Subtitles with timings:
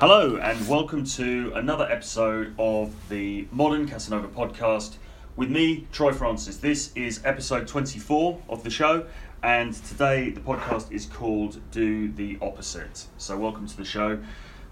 [0.00, 4.96] Hello, and welcome to another episode of the Modern Casanova podcast
[5.36, 6.56] with me, Troy Francis.
[6.56, 9.06] This is episode 24 of the show,
[9.44, 13.06] and today the podcast is called Do the Opposite.
[13.16, 14.18] So, welcome to the show.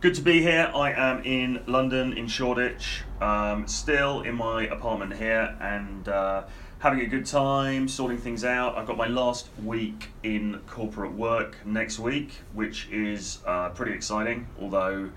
[0.01, 0.73] Good to be here.
[0.75, 6.43] I am in London, in Shoreditch, um, still in my apartment here, and uh,
[6.81, 8.77] having a good time, sorting things out.
[8.77, 14.49] I've got my last week in corporate work next week, which is uh, pretty exciting,
[14.59, 15.11] although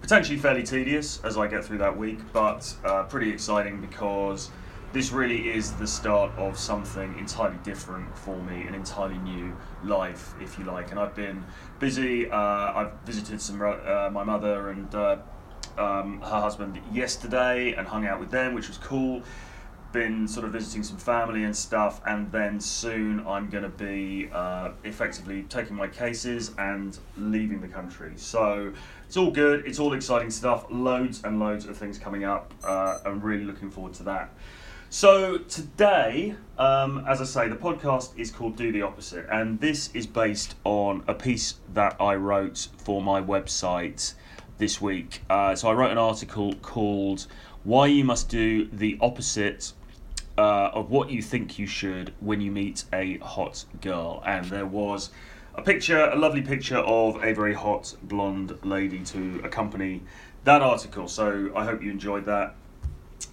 [0.00, 4.50] potentially fairly tedious as I get through that week, but uh, pretty exciting because
[4.92, 10.34] this really is the start of something entirely different for me, an entirely new life,
[10.40, 10.92] if you like.
[10.92, 11.44] And I've been
[11.80, 12.30] busy.
[12.30, 15.16] Uh, I've visited some uh, my mother and uh,
[15.76, 19.24] um, her husband yesterday and hung out with them, which was cool
[19.98, 24.28] been sort of visiting some family and stuff, and then soon I'm going to be
[24.32, 28.12] uh, effectively taking my cases and leaving the country.
[28.14, 28.72] So
[29.06, 32.54] it's all good, it's all exciting stuff, loads and loads of things coming up.
[32.62, 34.30] Uh, I'm really looking forward to that.
[34.88, 39.90] So today, um, as I say, the podcast is called Do the Opposite, and this
[39.94, 44.14] is based on a piece that I wrote for my website
[44.58, 45.22] this week.
[45.28, 47.26] Uh, so I wrote an article called
[47.64, 49.72] Why You Must Do the Opposite
[50.38, 54.22] uh, of what you think you should when you meet a hot girl.
[54.24, 55.10] And there was
[55.56, 60.02] a picture, a lovely picture of a very hot blonde lady to accompany
[60.44, 61.08] that article.
[61.08, 62.54] So I hope you enjoyed that.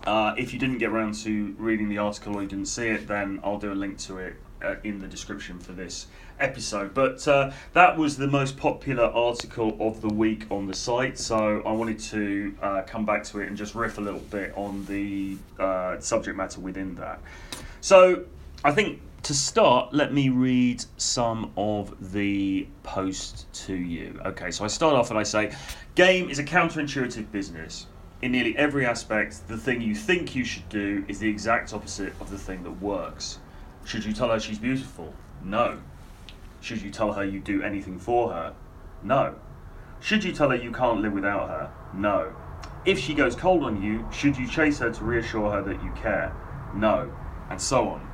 [0.04, 3.08] Uh, if you didn't get around to reading the article or you didn't see it,
[3.08, 6.08] then I'll do a link to it uh, in the description for this
[6.40, 6.94] episode.
[6.94, 11.62] But uh, that was the most popular article of the week on the site, so
[11.66, 14.86] I wanted to uh, come back to it and just riff a little bit on
[14.86, 17.20] the uh, subject matter within that.
[17.82, 18.26] So
[18.64, 24.20] I think to start, let me read some of the post to you.
[24.24, 25.52] Okay, so I start off and I say,
[25.96, 27.88] Game is a counterintuitive business.
[28.22, 32.14] In nearly every aspect, the thing you think you should do is the exact opposite
[32.22, 33.40] of the thing that works.
[33.86, 35.14] Should you tell her she's beautiful?
[35.44, 35.78] No.
[36.60, 38.56] Should you tell her you do anything for her?
[39.04, 39.36] No.
[40.00, 41.72] Should you tell her you can't live without her?
[41.94, 42.36] No.
[42.84, 45.92] If she goes cold on you, should you chase her to reassure her that you
[45.92, 46.36] care?
[46.74, 47.14] No.
[47.52, 48.12] And so on.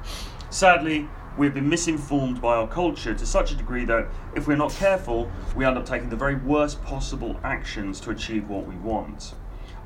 [0.50, 4.74] Sadly, we've been misinformed by our culture to such a degree that if we're not
[4.74, 9.36] careful, we end up taking the very worst possible actions to achieve what we want.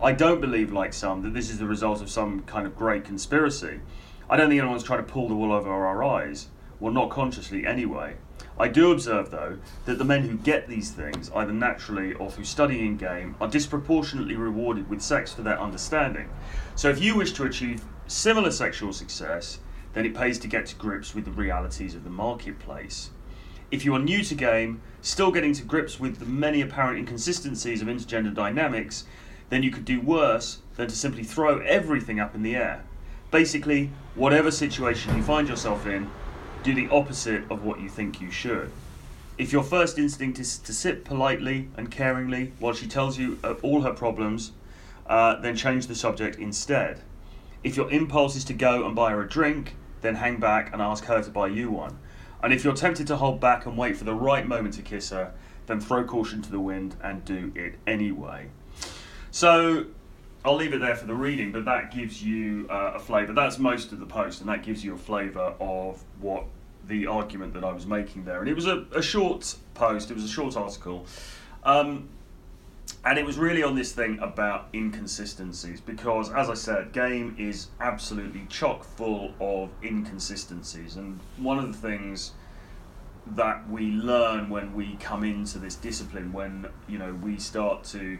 [0.01, 3.05] I don't believe, like some, that this is the result of some kind of great
[3.05, 3.81] conspiracy.
[4.27, 6.47] I don't think anyone's trying to pull the wool over our eyes.
[6.79, 8.15] Well, not consciously anyway.
[8.57, 12.45] I do observe, though, that the men who get these things, either naturally or through
[12.45, 16.29] studying game, are disproportionately rewarded with sex for their understanding.
[16.75, 19.59] So if you wish to achieve similar sexual success,
[19.93, 23.11] then it pays to get to grips with the realities of the marketplace.
[23.71, 27.81] If you are new to game, still getting to grips with the many apparent inconsistencies
[27.81, 29.05] of intergender dynamics,
[29.49, 32.83] then you could do worse than to simply throw everything up in the air.
[33.35, 36.09] Basically, whatever situation you find yourself in,
[36.63, 38.71] do the opposite of what you think you should.
[39.37, 43.81] If your first instinct is to sit politely and caringly while she tells you all
[43.81, 44.53] her problems,
[45.05, 47.01] uh, then change the subject instead.
[47.61, 50.81] If your impulse is to go and buy her a drink, then hang back and
[50.81, 51.99] ask her to buy you one.
[52.41, 55.09] And if you're tempted to hold back and wait for the right moment to kiss
[55.09, 55.33] her,
[55.65, 58.47] then throw caution to the wind and do it anyway.
[59.29, 59.87] So,
[60.45, 63.33] I'll leave it there for the reading, but that gives you uh, a flavour.
[63.33, 66.45] That's most of the post, and that gives you a flavour of what
[66.87, 68.41] the argument that I was making there.
[68.41, 71.07] And it was a, a short post, it was a short article.
[71.63, 72.09] Um,
[73.03, 77.69] and it was really on this thing about inconsistencies because, as I said, game is
[77.81, 80.95] absolutely chock full of inconsistencies.
[80.95, 82.33] And one of the things
[83.31, 88.19] that we learn when we come into this discipline, when you know we start to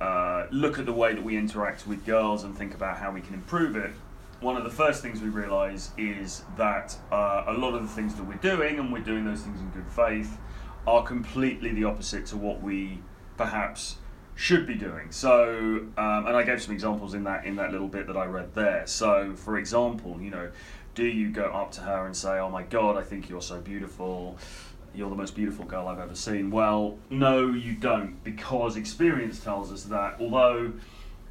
[0.00, 3.20] uh, look at the way that we interact with girls and think about how we
[3.20, 3.92] can improve it,
[4.40, 8.14] one of the first things we realise is that uh, a lot of the things
[8.16, 10.38] that we're doing, and we're doing those things in good faith,
[10.86, 13.00] are completely the opposite to what we
[13.36, 13.96] perhaps
[14.34, 15.10] should be doing.
[15.10, 18.26] So, um, and I gave some examples in that in that little bit that I
[18.26, 18.86] read there.
[18.86, 20.50] So, for example, you know,
[20.94, 23.60] do you go up to her and say, "Oh my God, I think you're so
[23.60, 24.36] beautiful"?
[24.96, 26.50] You're the most beautiful girl I've ever seen.
[26.50, 30.72] Well, no, you don't, because experience tells us that although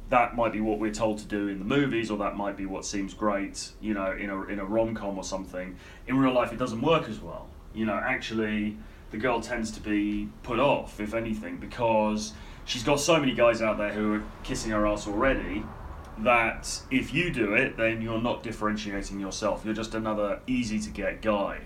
[0.08, 2.64] that might be what we're told to do in the movies, or that might be
[2.64, 5.76] what seems great, you know, in a, in a rom com or something,
[6.06, 7.48] in real life it doesn't work as well.
[7.74, 8.76] You know, actually,
[9.10, 12.32] the girl tends to be put off, if anything, because
[12.64, 15.64] she's got so many guys out there who are kissing her ass already
[16.18, 19.62] that if you do it, then you're not differentiating yourself.
[19.64, 21.62] You're just another easy to get guy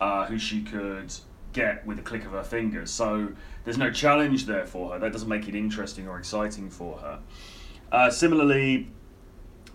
[0.00, 1.12] uh, who she could
[1.52, 2.90] get with a click of her fingers.
[2.90, 3.32] So
[3.64, 4.98] there's no challenge there for her.
[4.98, 7.20] That doesn't make it interesting or exciting for her.
[7.90, 8.88] Uh, similarly,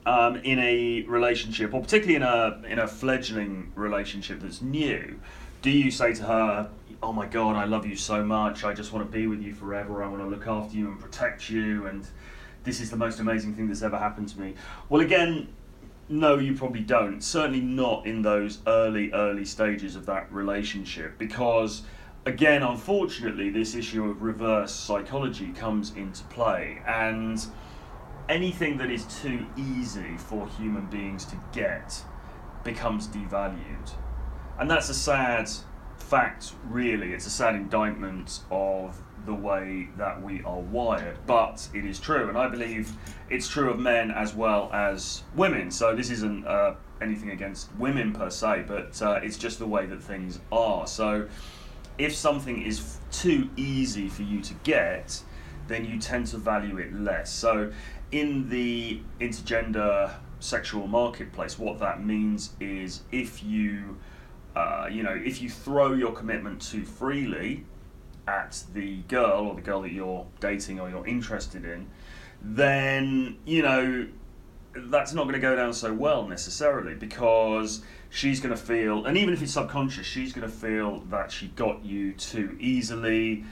[0.05, 5.19] um, in a relationship, or particularly in a in a fledgling relationship that's new,
[5.61, 6.69] do you say to her,
[7.03, 8.63] "Oh my God, I love you so much.
[8.63, 10.03] I just want to be with you forever.
[10.03, 12.07] I want to look after you and protect you, and
[12.63, 14.55] this is the most amazing thing that's ever happened to me."
[14.89, 15.49] Well, again,
[16.09, 17.21] no, you probably don't.
[17.21, 21.83] Certainly not in those early, early stages of that relationship, because
[22.25, 27.45] again, unfortunately, this issue of reverse psychology comes into play, and
[28.29, 32.03] anything that is too easy for human beings to get
[32.63, 33.91] becomes devalued.
[34.59, 35.49] And that's a sad
[35.97, 37.13] fact, really.
[37.13, 42.29] It's a sad indictment of the way that we are wired, but it is true,
[42.29, 42.91] and I believe
[43.29, 45.69] it's true of men as well as women.
[45.69, 49.85] So this isn't uh, anything against women per se, but uh, it's just the way
[49.85, 50.87] that things are.
[50.87, 51.27] So
[51.97, 55.21] if something is too easy for you to get,
[55.67, 57.31] then you tend to value it less.
[57.31, 57.71] So
[58.11, 63.97] in the intergender sexual marketplace, what that means is if you,
[64.55, 67.65] uh, you know, if you throw your commitment too freely
[68.27, 71.87] at the girl or the girl that you're dating or you're interested in,
[72.41, 74.07] then you know
[74.75, 79.17] that's not going to go down so well necessarily because she's going to feel, and
[79.17, 83.43] even if it's subconscious, she's going to feel that she got you too easily.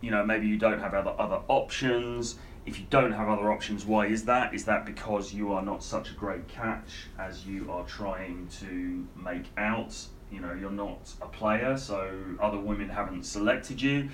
[0.00, 3.84] You know, maybe you don't have other other options if you don't have other options,
[3.84, 4.54] why is that?
[4.54, 9.06] Is that because you are not such a great catch as you are trying to
[9.16, 9.96] make out?
[10.32, 14.08] You know, you're not a player, so other women haven't selected you.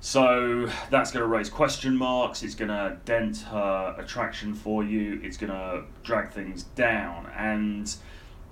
[0.00, 2.42] So that's going to raise question marks.
[2.42, 5.20] It's going to dent her attraction for you.
[5.22, 7.30] It's going to drag things down.
[7.36, 7.92] And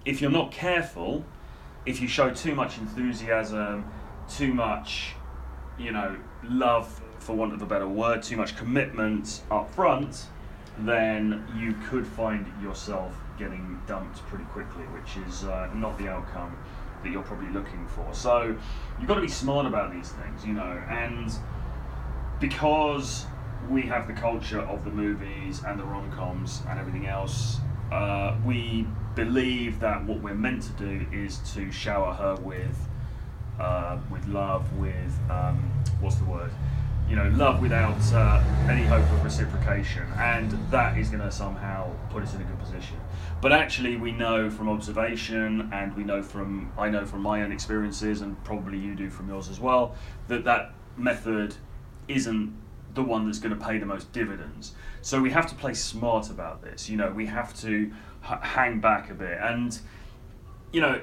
[0.04, 1.24] if you're not careful,
[1.86, 3.84] if you show too much enthusiasm,
[4.28, 5.14] too much,
[5.78, 10.26] you know, love for want of a better word, too much commitment up front,
[10.78, 16.56] then you could find yourself getting dumped pretty quickly, which is uh, not the outcome
[17.02, 18.12] that you're probably looking for.
[18.12, 18.56] So
[18.98, 21.32] you've got to be smart about these things, you know, and
[22.40, 23.26] because
[23.68, 27.58] we have the culture of the movies and the rom coms and everything else,
[27.92, 32.88] uh, we believe that what we're meant to do is to shower her with.
[33.58, 35.70] Uh, with love, with um,
[36.00, 36.50] what's the word?
[37.10, 41.90] You know, love without uh, any hope of reciprocation, and that is going to somehow
[42.08, 42.96] put us in a good position.
[43.42, 47.50] But actually, we know from observation, and we know from I know from my own
[47.50, 49.96] experiences, and probably you do from yours as well,
[50.28, 51.56] that that method
[52.06, 52.56] isn't
[52.94, 54.74] the one that's going to pay the most dividends.
[55.02, 56.88] So we have to play smart about this.
[56.88, 57.92] You know, we have to
[58.24, 59.76] h- hang back a bit, and
[60.72, 61.00] you know,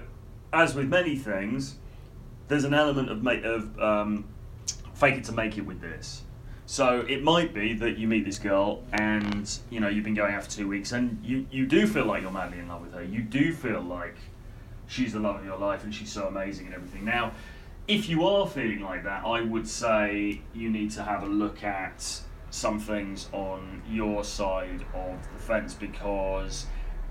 [0.54, 1.76] as with many things,
[2.48, 4.26] there's an element of ma- of um,
[4.98, 6.24] fake it to make it with this.
[6.66, 10.34] So it might be that you meet this girl and you know you've been going
[10.34, 12.94] out for two weeks and you, you do feel like you're madly in love with
[12.94, 13.04] her.
[13.04, 14.16] You do feel like
[14.88, 17.06] she's the love of your life and she's so amazing and everything.
[17.06, 17.32] Now,
[17.88, 21.64] if you are feeling like that, I would say you need to have a look
[21.64, 26.66] at some things on your side of the fence because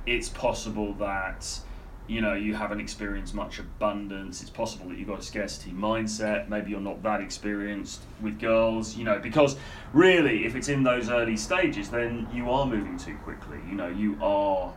[0.06, 1.60] it's possible that
[2.06, 6.48] you know you haven't experienced much abundance it's possible that you've got a scarcity mindset
[6.48, 9.56] maybe you're not that experienced with girls you know because
[9.92, 13.88] really if it's in those early stages then you are moving too quickly you know
[13.88, 14.72] you are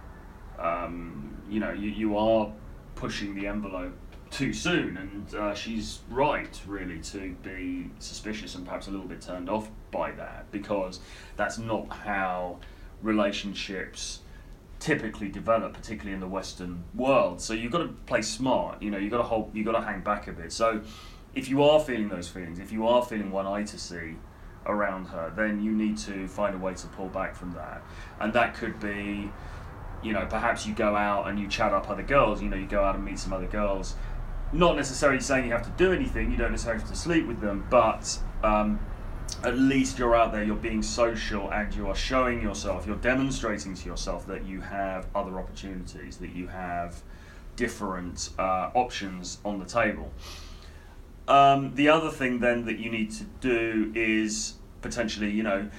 [0.58, 2.51] um, you know you, you are
[2.96, 3.94] pushing the envelope
[4.30, 9.22] too soon and uh, she's right really to be suspicious and perhaps a little bit
[9.22, 11.00] turned off by that because
[11.36, 12.60] that's not how
[13.01, 14.20] relationships
[14.80, 17.42] typically develop, particularly in the Western world.
[17.42, 18.82] So you've got to play smart.
[18.82, 20.52] You know, you've got to hold, you've got to hang back a bit.
[20.52, 20.82] So
[21.36, 23.94] if you are feeling those feelings, if you are feeling one-itis
[24.66, 27.82] around her, then you need to find a way to pull back from that.
[28.20, 29.30] And that could be,
[30.02, 32.42] you know, perhaps you go out and you chat up other girls.
[32.42, 33.96] You know, you go out and meet some other girls.
[34.52, 36.32] Not necessarily saying you have to do anything.
[36.32, 38.80] You don't necessarily have to sleep with them, but um,
[39.43, 43.74] at least you're out there, you're being social, and you are showing yourself, you're demonstrating
[43.74, 47.01] to yourself that you have other opportunities, that you have
[47.55, 50.12] different uh, options on the table.
[51.27, 55.69] Um, the other thing then that you need to do is potentially, you know,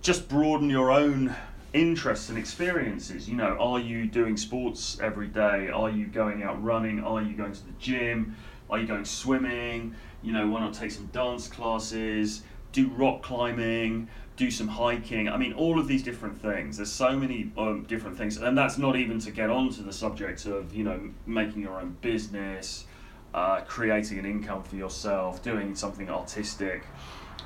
[0.00, 1.34] just broaden your own
[1.72, 3.28] interests and experiences.
[3.28, 5.68] You know, are you doing sports every day?
[5.68, 7.02] Are you going out running?
[7.02, 8.36] Are you going to the gym?
[8.70, 9.94] Are you going swimming?
[10.22, 12.42] You know, why not take some dance classes?
[12.72, 15.28] Do rock climbing, do some hiking.
[15.28, 16.76] I mean, all of these different things.
[16.76, 20.46] There's so many um, different things, and that's not even to get onto the subject
[20.46, 22.86] of you know making your own business,
[23.34, 26.84] uh, creating an income for yourself, doing something artistic,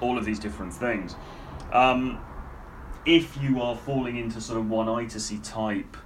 [0.00, 1.16] all of these different things.
[1.72, 2.24] Um,
[3.04, 5.96] if you are falling into sort of one-itis type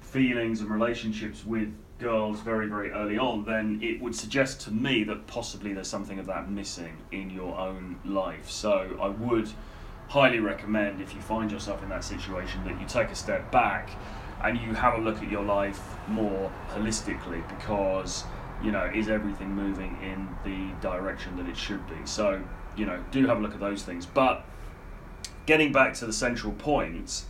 [0.00, 5.04] feelings and relationships with girls very, very early on, then it would suggest to me
[5.04, 8.50] that possibly there's something of that missing in your own life.
[8.50, 9.50] So I would
[10.08, 13.90] highly recommend if you find yourself in that situation that you take a step back
[14.42, 18.24] and you have a look at your life more holistically because
[18.60, 22.42] you know is everything moving in the direction that it should be so
[22.76, 24.44] you know do have a look at those things but
[25.46, 27.24] getting back to the central point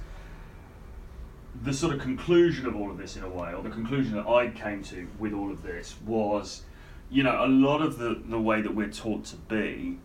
[1.63, 4.27] the sort of conclusion of all of this in a way or the conclusion that
[4.27, 6.63] I came to with all of this was
[7.11, 9.99] you know a lot of the the way that we're taught to be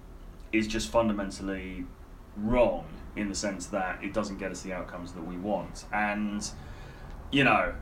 [0.52, 1.86] is just fundamentally
[2.38, 2.86] wrong
[3.16, 5.86] in the sense that it doesn't get us the outcomes that we want.
[5.94, 6.46] And
[7.32, 7.74] you know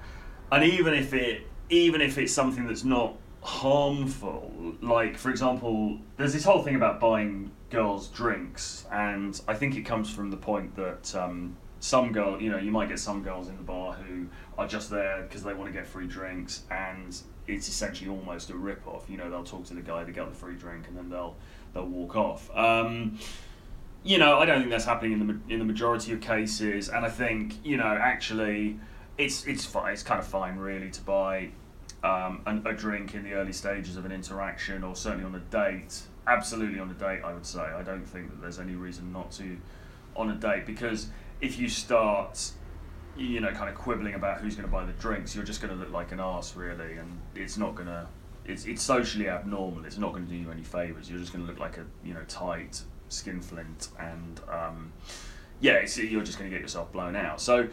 [0.51, 4.51] and even if it even if it's something that's not harmful
[4.81, 9.81] like for example there's this whole thing about buying girls drinks and i think it
[9.81, 13.49] comes from the point that um, some girl you know you might get some girls
[13.49, 14.25] in the bar who
[14.57, 18.55] are just there because they want to get free drinks and it's essentially almost a
[18.55, 20.95] rip off you know they'll talk to the guy to get the free drink and
[20.95, 21.35] then they'll
[21.73, 23.19] they'll walk off um,
[24.03, 27.05] you know, I don't think that's happening in the in the majority of cases, and
[27.05, 28.77] I think you know actually,
[29.17, 29.93] it's it's fine.
[29.93, 31.51] It's kind of fine really to buy
[32.03, 35.39] um, an, a drink in the early stages of an interaction, or certainly on a
[35.39, 36.01] date.
[36.27, 37.61] Absolutely on a date, I would say.
[37.61, 39.57] I don't think that there's any reason not to
[40.15, 41.07] on a date because
[41.43, 42.51] if you start
[43.15, 45.71] you know kind of quibbling about who's going to buy the drinks you're just going
[45.73, 48.07] to look like an ass really and it's not going to
[48.45, 51.45] it's, it's socially abnormal it's not going to do you any favors you're just going
[51.45, 52.81] to look like a you know tight
[53.13, 54.91] skinflint, and um,
[55.61, 57.39] yeah, you're just going to get yourself blown out.
[57.39, 57.67] So,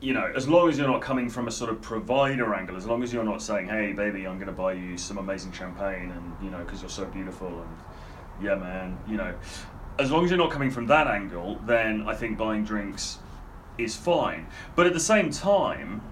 [0.00, 2.86] you know, as long as you're not coming from a sort of provider angle, as
[2.86, 6.10] long as you're not saying, "Hey, baby, I'm going to buy you some amazing champagne,"
[6.10, 9.34] and you know, because you're so beautiful, and yeah, man, you know,
[9.98, 13.18] as long as you're not coming from that angle, then I think buying drinks
[13.78, 14.46] is fine.
[14.74, 16.02] But at the same time,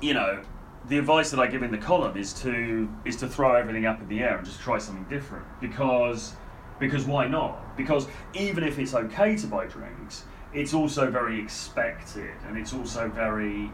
[0.00, 0.42] you know,
[0.88, 4.00] the advice that I give in the column is to is to throw everything up
[4.00, 6.34] in the air and just try something different because
[6.78, 7.76] because why not?
[7.76, 13.08] Because even if it's okay to buy drinks, it's also very expected and it's also
[13.08, 13.70] very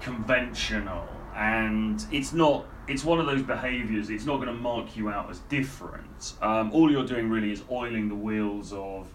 [0.00, 5.08] conventional and it's not it's one of those behaviors it's not going to mark you
[5.08, 9.08] out as different um, all you're doing really is oiling the wheels of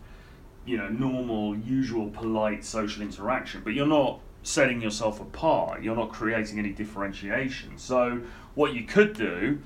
[0.66, 6.12] you know normal usual polite social interaction but you're not setting yourself apart you're not
[6.12, 8.22] creating any differentiation so
[8.56, 9.60] what you could do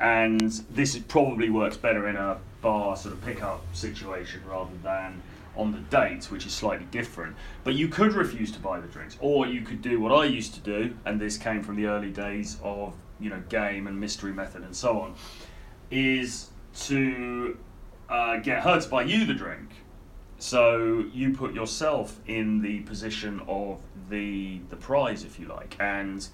[0.00, 5.22] and this probably works better in a bar sort of pickup situation rather than
[5.56, 7.36] on the date, which is slightly different.
[7.62, 10.54] But you could refuse to buy the drinks, or you could do what I used
[10.54, 14.32] to do, and this came from the early days of you know game and mystery
[14.32, 15.14] method and so on,
[15.90, 17.56] is to
[18.08, 19.70] uh, get her to buy you the drink.
[20.38, 26.26] So you put yourself in the position of the the prize, if you like, and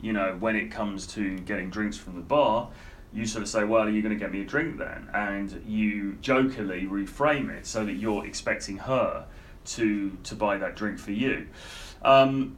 [0.00, 2.70] you know when it comes to getting drinks from the bar
[3.12, 5.08] you sort of say, Well, are you going to get me a drink then?
[5.12, 9.26] And you jokingly reframe it so that you're expecting her
[9.66, 11.48] to, to buy that drink for you.
[12.02, 12.56] Um,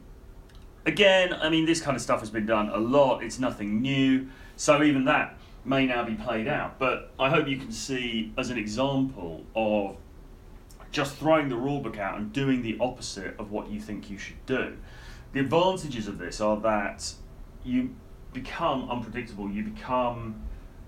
[0.85, 4.27] again, I mean, this kind of stuff has been done a lot, it's nothing new.
[4.55, 6.79] So even that may now be played out.
[6.79, 9.97] But I hope you can see as an example of
[10.91, 14.45] just throwing the rulebook out and doing the opposite of what you think you should
[14.45, 14.77] do.
[15.31, 17.13] The advantages of this are that
[17.63, 17.95] you
[18.33, 19.49] become unpredictable.
[19.49, 20.43] You become,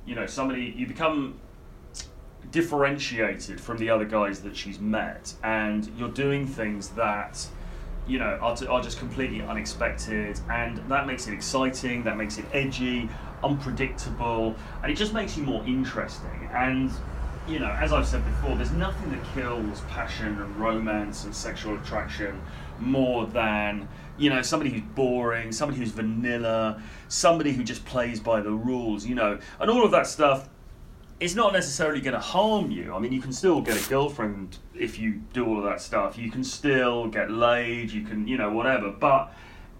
[0.05, 0.73] you know, somebody.
[0.77, 1.39] You become
[2.51, 7.47] differentiated from the other guys that she's met, and you're doing things that,
[8.07, 12.03] you know, are, are just completely unexpected, and that makes it exciting.
[12.03, 13.09] That makes it edgy,
[13.43, 16.49] unpredictable, and it just makes you more interesting.
[16.53, 16.91] And
[17.47, 21.75] you know, as I've said before, there's nothing that kills passion and romance and sexual
[21.75, 22.41] attraction
[22.79, 28.41] more than you know somebody who's boring, somebody who's vanilla, somebody who just plays by
[28.41, 30.49] the rules, you know, and all of that stuff.
[31.19, 32.93] It's not necessarily going to harm you.
[32.93, 36.17] I mean, you can still get a girlfriend if you do all of that stuff.
[36.17, 37.91] You can still get laid.
[37.91, 38.91] You can, you know, whatever.
[38.91, 39.33] But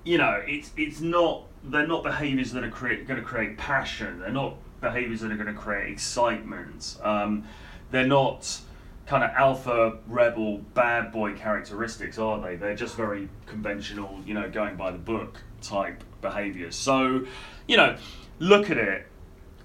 [0.06, 1.48] you know, it's it's not.
[1.64, 4.20] They're not behaviours that are create, going to create passion.
[4.20, 6.98] They're not behaviours that are going to create excitement.
[7.02, 7.46] Um,
[7.90, 8.60] they're not
[9.06, 12.56] kind of alpha rebel bad boy characteristics, are they?
[12.56, 16.76] They're just very conventional, you know, going by the book type behaviors.
[16.76, 17.26] So,
[17.68, 17.98] you know,
[18.40, 19.08] look at it.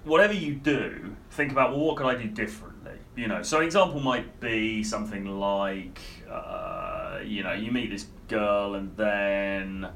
[0.03, 2.93] Whatever you do, think about well, what could I do differently?
[3.15, 8.07] You know, so an example might be something like, uh, you know, you meet this
[8.27, 9.89] girl and then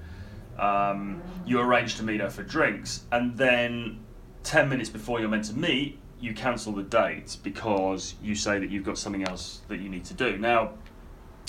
[0.59, 3.99] um, you arrange to meet her for drinks, and then
[4.43, 8.69] 10 minutes before you're meant to meet, you cancel the date because you say that
[8.69, 10.37] you've got something else that you need to do.
[10.37, 10.71] Now,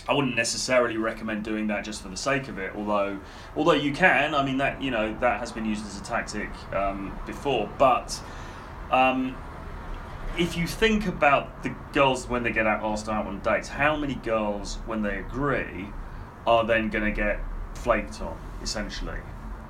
[0.09, 3.19] I wouldn't necessarily recommend doing that just for the sake of it, although
[3.57, 4.35] although you can.
[4.35, 8.21] I mean that you know that has been used as a tactic um, before, but.
[8.91, 9.37] Um,
[10.39, 13.97] if you think about the girls when they get out asked out on dates, how
[13.97, 15.89] many girls, when they agree,
[16.47, 17.41] are then going to get
[17.75, 18.39] flaked on?
[18.63, 19.19] Essentially,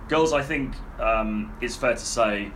[0.09, 2.51] girls, I think um, it's fair to say,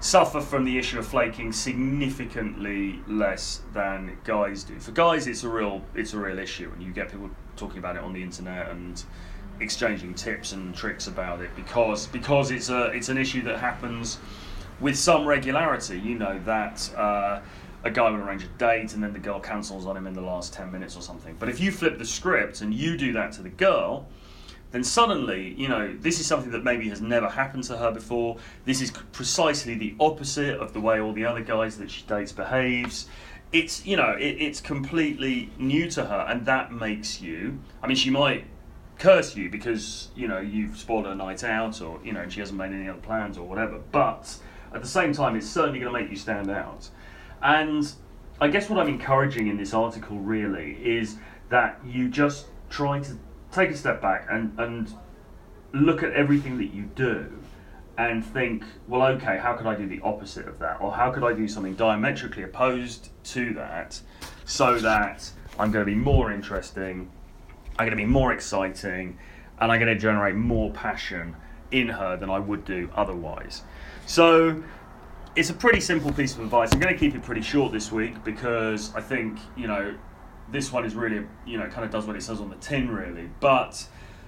[0.00, 4.78] suffer from the issue of flaking significantly less than guys do.
[4.78, 7.96] For guys, it's a real it's a real issue, and you get people talking about
[7.96, 9.02] it on the internet and
[9.60, 14.18] exchanging tips and tricks about it because because it's a it's an issue that happens
[14.80, 15.98] with some regularity.
[15.98, 16.94] You know that.
[16.96, 17.40] Uh,
[17.84, 20.20] a guy will arrange a date and then the girl cancels on him in the
[20.22, 21.36] last 10 minutes or something.
[21.38, 24.08] But if you flip the script and you do that to the girl,
[24.74, 28.38] then suddenly, you know, this is something that maybe has never happened to her before.
[28.64, 32.32] This is precisely the opposite of the way all the other guys that she dates
[32.32, 33.06] behaves.
[33.52, 37.60] It's, you know, it, it's completely new to her, and that makes you.
[37.84, 38.46] I mean, she might
[38.98, 42.58] curse you because you know you've spoiled her night out, or you know, she hasn't
[42.58, 43.78] made any other plans or whatever.
[43.92, 44.36] But
[44.74, 46.88] at the same time, it's certainly going to make you stand out.
[47.42, 47.90] And
[48.40, 51.16] I guess what I'm encouraging in this article really is
[51.50, 53.18] that you just try to
[53.52, 54.92] take a step back and, and
[55.72, 57.30] look at everything that you do
[57.96, 60.80] and think, well, okay, how could I do the opposite of that?
[60.80, 64.00] Or how could I do something diametrically opposed to that
[64.44, 67.10] so that I'm going to be more interesting,
[67.78, 69.18] I'm going to be more exciting,
[69.60, 71.36] and I'm going to generate more passion
[71.70, 73.62] in her than I would do otherwise.
[74.06, 74.62] So
[75.36, 76.72] it's a pretty simple piece of advice.
[76.72, 79.96] I'm going to keep it pretty short this week because I think, you know,
[80.50, 82.90] this one is really, you know, kind of does what it says on the tin,
[82.90, 83.30] really.
[83.40, 83.86] But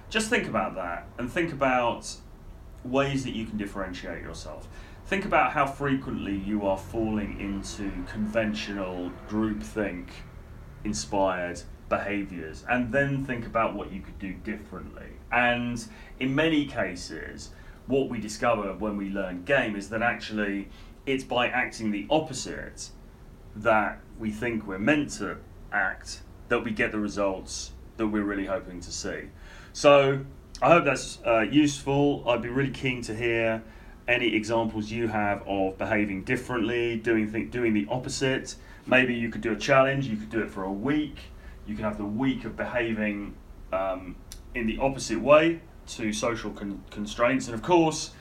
[0.09, 2.13] just think about that and think about
[2.83, 4.67] ways that you can differentiate yourself.
[5.05, 10.07] Think about how frequently you are falling into conventional groupthink
[10.83, 15.07] inspired behaviors and then think about what you could do differently.
[15.31, 15.85] And
[16.19, 17.51] in many cases,
[17.87, 20.67] what we discover when we learn game is that actually
[21.05, 22.89] it's by acting the opposite
[23.55, 25.37] that we think we're meant to
[25.71, 29.23] act that we get the results that we're really hoping to see.
[29.73, 30.25] So
[30.61, 32.23] I hope that's uh, useful.
[32.27, 33.63] I'd be really keen to hear
[34.07, 38.55] any examples you have of behaving differently, doing th- doing the opposite.
[38.85, 40.07] Maybe you could do a challenge.
[40.07, 41.17] You could do it for a week.
[41.65, 43.35] You can have the week of behaving
[43.73, 44.15] um,
[44.55, 48.11] in the opposite way to social con- constraints, and of course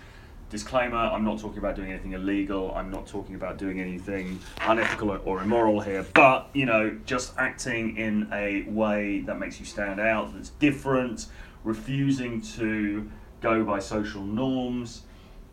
[0.48, 2.72] disclaimer i'm not talking about doing anything illegal.
[2.74, 6.07] I'm not talking about doing anything unethical or immoral here.
[6.14, 11.26] But you know just acting in a way that makes you stand out that's different
[11.64, 15.02] refusing to go by social norms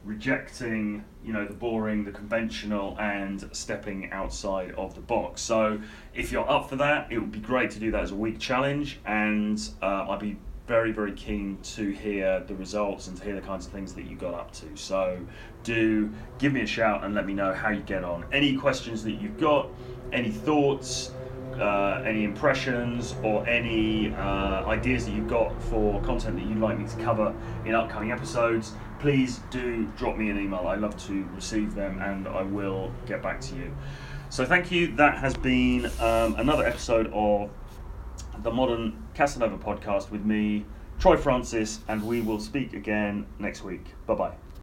[0.06, 5.41] rejecting you know the boring the conventional and stepping outside of the box.
[5.41, 5.82] So
[6.13, 8.39] if you're up for that it would be great to do that as a week
[8.39, 8.99] challenge.
[9.06, 13.41] And uh, i'd be very, very keen to hear the results and to hear the
[13.41, 14.65] kinds of things that you got up to.
[14.76, 15.19] So
[15.63, 18.26] do give me a shout and let me know how you get on.
[18.32, 19.67] Any questions that you've got,
[20.13, 21.12] any thoughts,
[21.60, 26.80] uh, any impressions, or any uh, ideas that you've got for content that you'd like
[26.80, 30.65] me to cover in upcoming episodes, please do drop me an email.
[30.65, 33.76] I love to receive them and I will get back to you.
[34.30, 34.95] So thank you.
[34.95, 37.52] That has been um, another episode of
[38.41, 40.65] the Modern Casanova podcast with me,
[40.99, 43.93] Troy Francis, and we will speak again next week.
[44.08, 44.43] Bye bye.